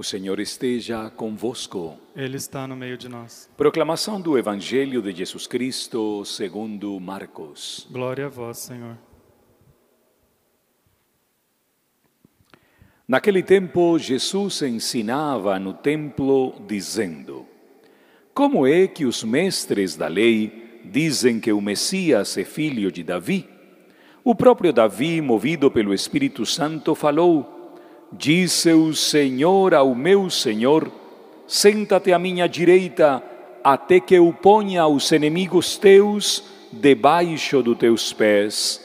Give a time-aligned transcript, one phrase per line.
[0.00, 1.94] O Senhor esteja convosco.
[2.16, 3.50] Ele está no meio de nós.
[3.54, 7.86] Proclamação do Evangelho de Jesus Cristo segundo Marcos.
[7.90, 8.96] Glória a vós, Senhor.
[13.06, 17.46] Naquele tempo, Jesus ensinava no templo, dizendo:
[18.32, 23.46] Como é que os mestres da lei dizem que o Messias é filho de Davi?
[24.24, 27.59] O próprio Davi, movido pelo Espírito Santo, falou:
[28.12, 30.90] Disse o Senhor ao meu Senhor:
[31.46, 33.22] Senta-te à minha direita,
[33.62, 38.80] até que eu ponha os inimigos teus debaixo dos teus pés.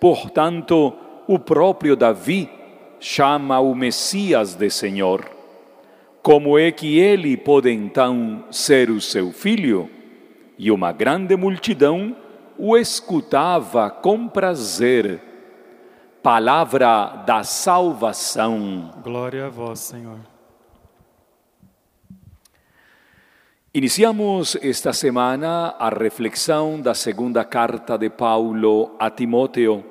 [0.00, 0.92] Portanto,
[1.26, 2.48] o próprio Davi
[2.98, 5.24] chama o Messias de Senhor.
[6.22, 9.88] Como é que ele pode então ser o seu filho?
[10.58, 12.16] E uma grande multidão
[12.58, 15.27] o escutava com prazer
[16.22, 18.90] palavra da salvação.
[19.02, 20.18] Glória a vós, Senhor.
[23.72, 29.84] Iniciamos esta semana a reflexão da segunda carta de Paulo a Timóteo.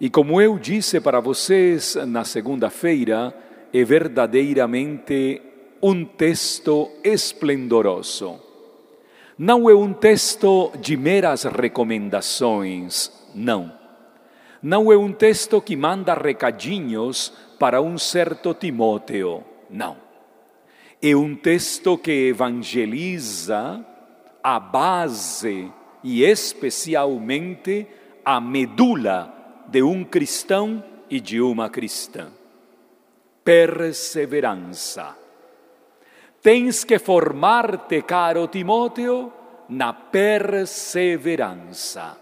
[0.00, 3.34] E como eu disse para vocês na segunda-feira,
[3.72, 5.42] é verdadeiramente
[5.82, 8.38] um texto esplendoroso.
[9.38, 13.81] Não é um texto de meras recomendações, não
[14.62, 19.96] não é um texto que manda recadinhos para um certo Timóteo, não.
[21.02, 23.84] É um texto que evangeliza
[24.42, 25.72] a base
[26.04, 27.88] e especialmente
[28.24, 29.34] a medula
[29.66, 32.28] de um cristão e de uma cristã.
[33.44, 35.16] Perseverança.
[36.40, 39.32] Tens que formar-te, caro Timóteo,
[39.68, 42.21] na perseverança.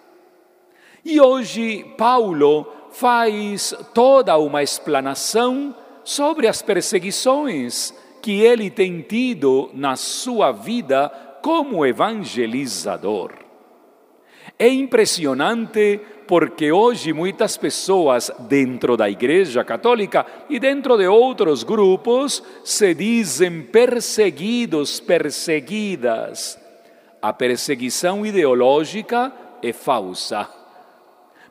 [1.04, 9.96] E hoje Paulo faz toda uma explanação sobre as perseguições que ele tem tido na
[9.96, 11.08] sua vida
[11.42, 13.32] como evangelizador.
[14.58, 22.42] É impressionante porque hoje muitas pessoas dentro da Igreja Católica e dentro de outros grupos
[22.62, 26.58] se dizem perseguidos, perseguidas.
[27.22, 30.59] A perseguição ideológica é falsa.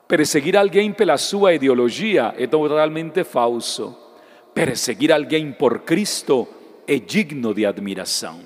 [0.09, 3.95] Perseguir alguém pela sua ideologia é totalmente falso.
[4.55, 6.47] Perseguir alguém por Cristo
[6.87, 8.39] é digno de admiração.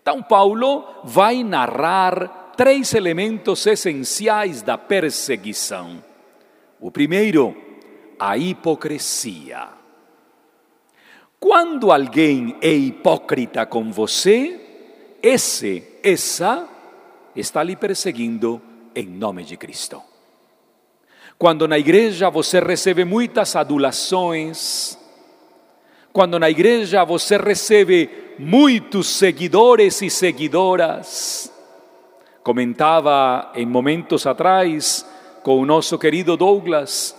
[0.00, 6.02] Então, Paulo vai narrar três elementos essenciais da perseguição.
[6.80, 7.56] O primeiro,
[8.18, 9.68] a hipocrisia.
[11.38, 14.60] Quando alguém é hipócrita com você,
[15.22, 16.68] esse, essa,
[17.36, 18.60] está lhe perseguindo
[18.92, 20.10] em nome de Cristo.
[21.38, 24.98] Quando na igreja você recebe muitas adulações,
[26.12, 31.52] quando na igreja você recebe muitos seguidores e seguidoras.
[32.42, 35.06] Comentava em momentos atrás
[35.42, 37.16] com o nosso querido Douglas,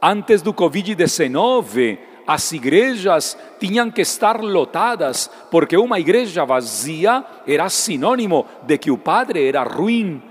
[0.00, 8.44] antes do Covid-19, as igrejas tinham que estar lotadas, porque uma igreja vazia era sinônimo
[8.64, 10.22] de que o padre era ruim,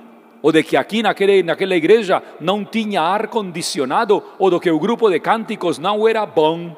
[0.41, 4.79] ou de que aqui naquele, naquela igreja não tinha ar condicionado, ou de que o
[4.79, 6.75] grupo de cânticos não era bom.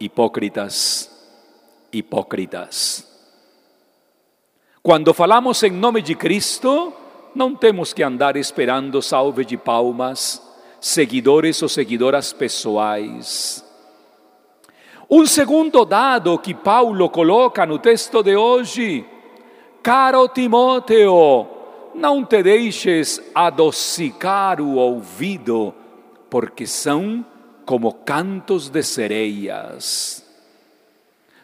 [0.00, 1.10] Hipócritas,
[1.92, 3.08] hipócritas.
[4.82, 6.92] Quando falamos em nome de Cristo,
[7.34, 10.42] não temos que andar esperando salve de palmas,
[10.80, 13.64] seguidores ou seguidoras pessoais.
[15.08, 19.06] Um segundo dado que Paulo coloca no texto de hoje,
[19.82, 21.61] caro Timóteo,
[21.94, 25.74] não te deixes adocicar o ouvido,
[26.30, 27.24] porque são
[27.64, 30.24] como cantos de sereias.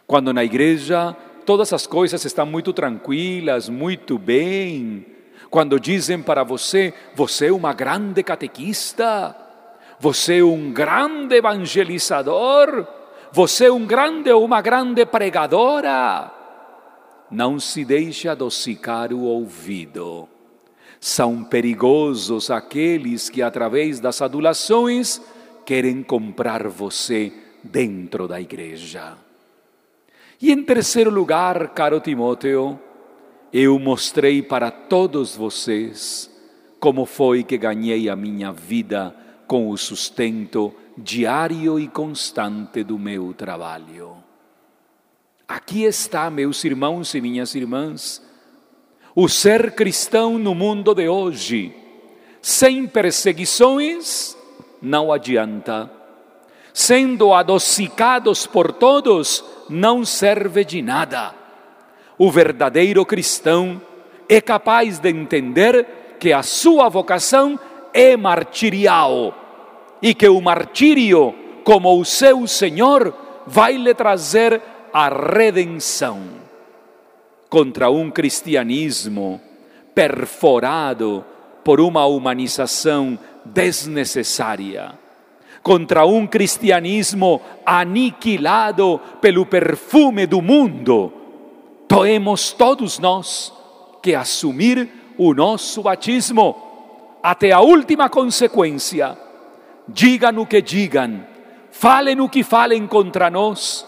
[0.06, 1.14] Quando na igreja
[1.44, 5.06] todas as coisas estão muito tranquilas, muito bem,
[5.50, 9.37] quando dizem para você, você é uma grande catequista,
[10.00, 12.87] você é um grande evangelizador,
[13.32, 16.32] você é um grande ou uma grande pregadora,
[17.31, 20.28] não se deixe adocicar o ouvido
[21.00, 25.20] são perigosos aqueles que, através das adulações,
[25.64, 29.16] querem comprar você dentro da igreja.
[30.40, 32.78] E em terceiro lugar, caro Timóteo,
[33.52, 36.30] eu mostrei para todos vocês
[36.78, 39.14] como foi que ganhei a minha vida
[39.46, 44.16] com o sustento diário e constante do meu trabalho.
[45.46, 48.22] Aqui está, meus irmãos e minhas irmãs,
[49.20, 51.75] o ser cristão no mundo de hoje.
[52.41, 54.38] Sem perseguições,
[54.81, 55.91] não adianta.
[56.73, 61.35] sendo adocicados por todos, não serve de nada.
[62.17, 63.82] O verdadeiro cristão
[64.29, 67.59] é capaz de entender que a sua vocação
[67.93, 69.35] é martirial
[70.00, 71.35] e que o martírio,
[71.65, 73.12] como o seu Senhor,
[73.44, 74.62] vai lhe trazer
[74.93, 76.47] a redenção.
[77.48, 79.40] Contra um cristianismo
[79.94, 81.24] perforado
[81.64, 84.92] por uma humanização desnecessária,
[85.62, 91.12] contra um cristianismo aniquilado pelo perfume do mundo,
[91.88, 93.52] temos todos nós
[94.02, 96.56] que assumir o nosso batismo
[97.22, 99.18] até a última consequência.
[99.88, 101.26] Digam o que digam,
[101.70, 103.86] falem o que falem contra nós,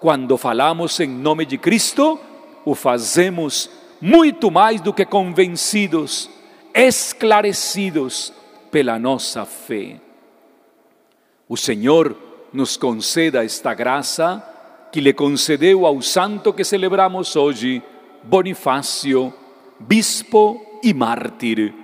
[0.00, 2.18] quando falamos em nome de Cristo,
[2.64, 3.70] o fazemos
[4.00, 6.30] muito mais do que convencidos,
[6.74, 8.32] esclarecidos
[8.70, 10.00] pela nossa fé.
[11.48, 12.16] O Senhor
[12.52, 14.42] nos conceda esta graça
[14.90, 17.82] que lhe concedeu ao santo que celebramos hoje,
[18.22, 19.32] Bonifácio,
[19.78, 21.74] bispo e mártir.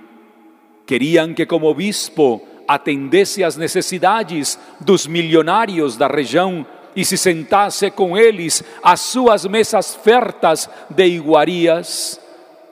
[0.85, 6.65] Queriam que, como bispo, atendesse às necessidades dos milionários da região
[6.95, 12.19] e se sentasse com eles às suas mesas fertas de iguarias.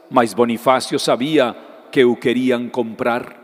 [0.10, 1.56] Mas Bonifácio sabia
[1.92, 3.36] que o queriam comprar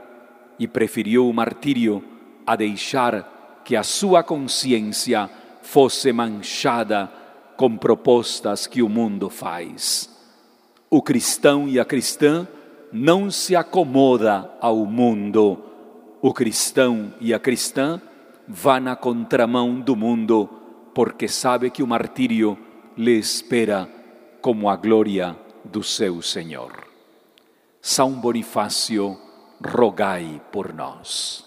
[0.60, 2.04] e preferiu o martírio
[2.45, 5.30] a deixar que a sua consciência
[5.62, 7.10] fosse manchada
[7.57, 10.10] com propostas que o mundo faz.
[10.89, 12.48] O cristão e a cristã
[12.92, 15.57] não se acomoda ao mundo.
[16.22, 18.00] O cristão e a cristã
[18.48, 20.50] vão na contramão do mundo,
[20.95, 22.57] porque sabe que o martírio
[22.95, 23.88] lhe espera
[24.39, 26.88] como a glória do seu Senhor.
[27.81, 29.19] São Bonifácio,
[29.62, 31.44] rogai por nós.